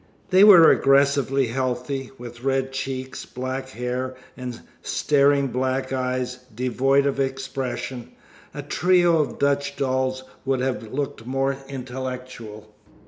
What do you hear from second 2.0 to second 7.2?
with red cheeks, black hair, and staring black eyes devoid of